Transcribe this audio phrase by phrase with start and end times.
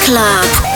[0.00, 0.71] Club.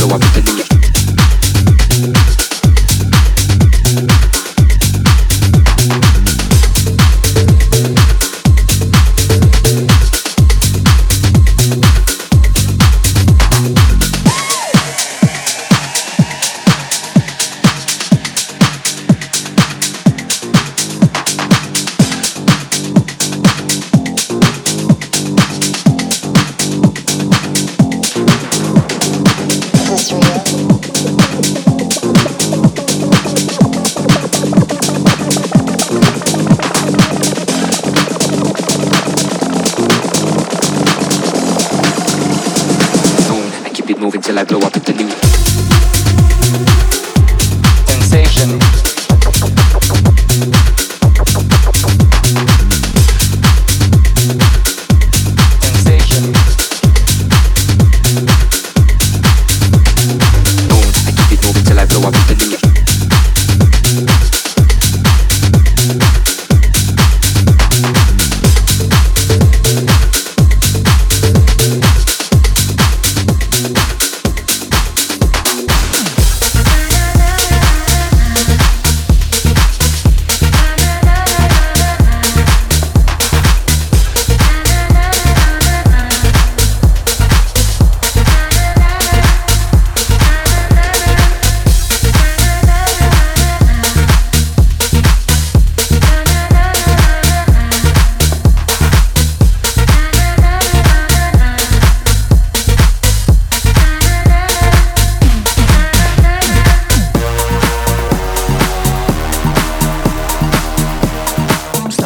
[0.00, 0.69] So I've been it.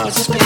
[0.05, 0.44] God's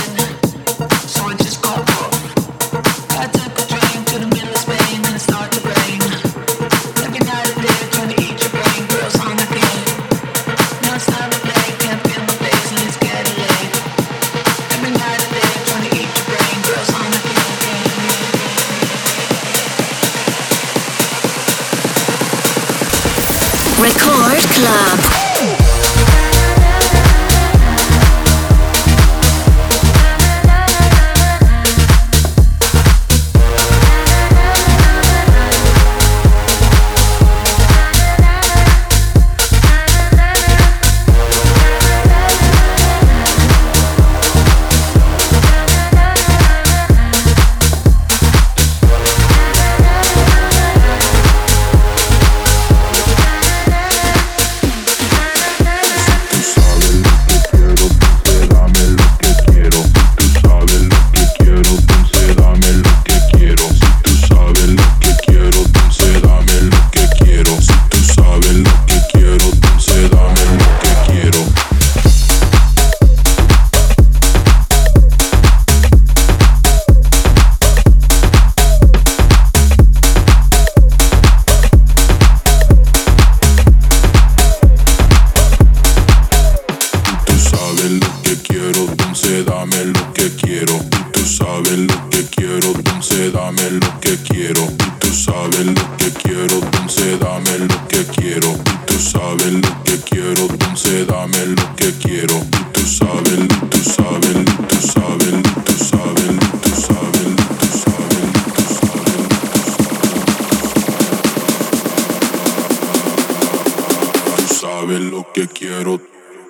[114.89, 116.01] sabes lo que quiero,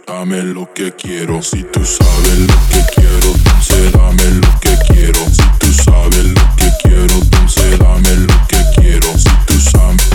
[0.06, 1.42] dame lo que quiero.
[1.42, 5.20] Si tú sabes lo que quiero, dulce dame lo que quiero.
[5.26, 9.18] Si tú sabes lo que quiero, entonces dame lo que quiero.
[9.18, 10.07] Si tú sabes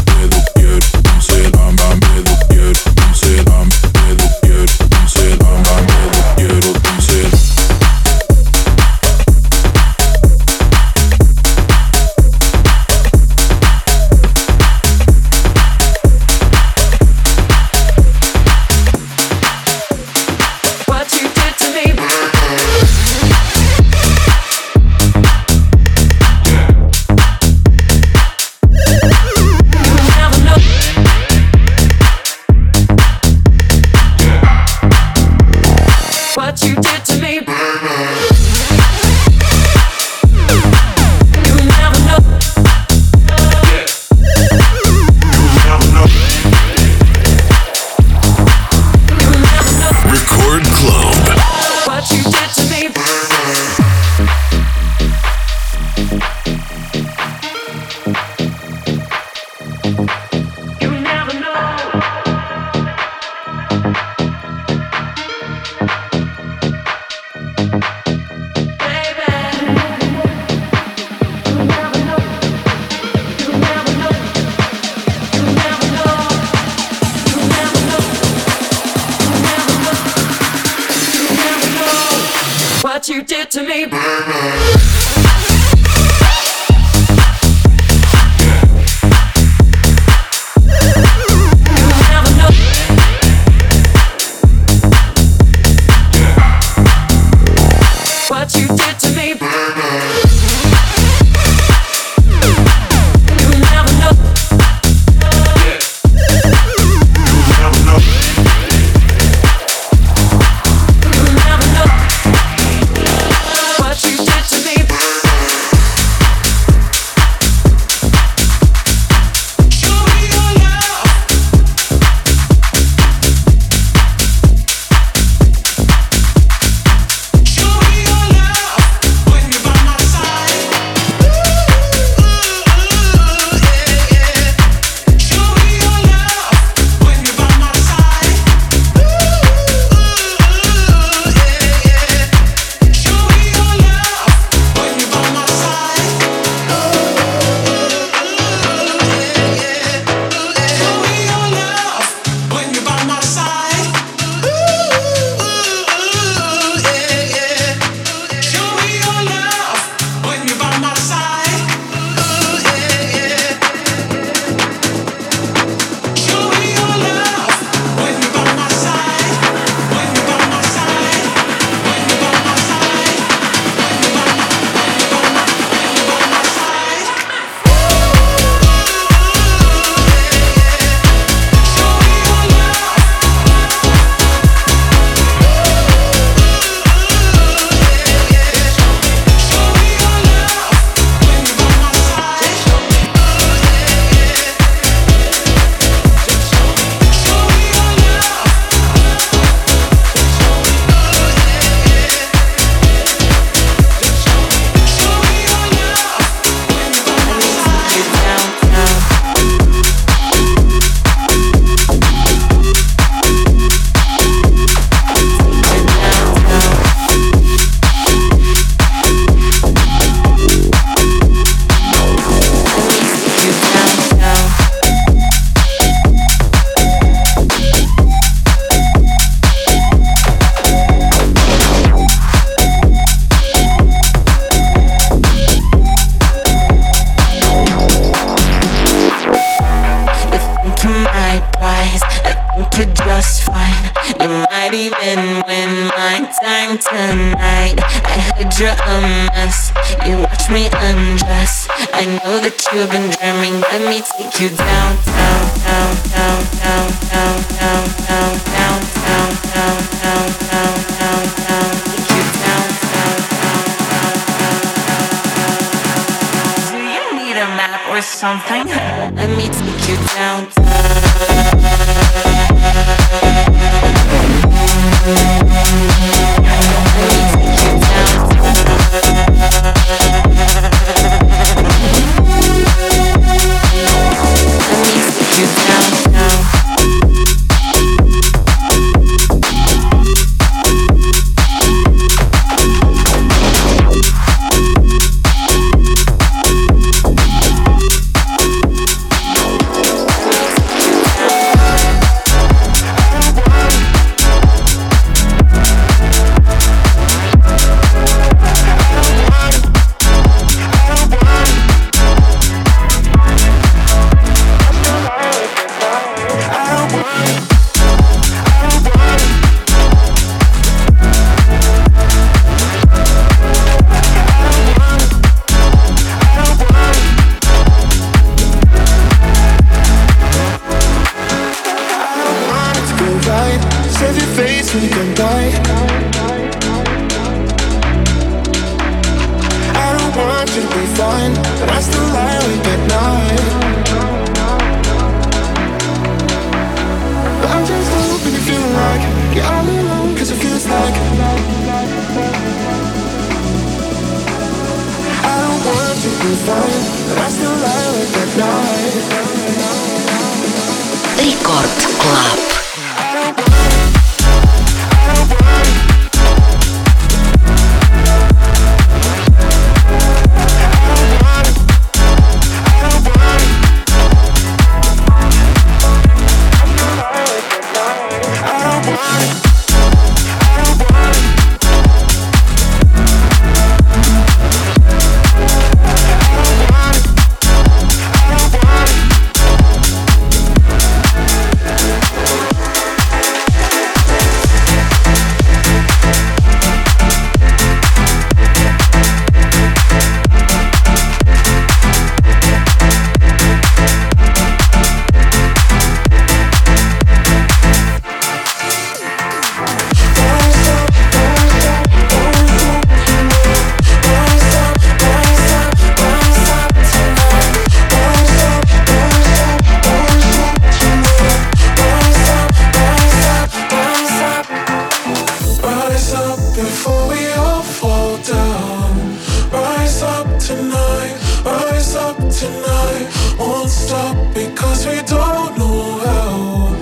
[430.24, 431.16] up tonight,
[431.46, 433.08] rise up tonight.
[433.38, 436.76] Won't stop because we don't know how.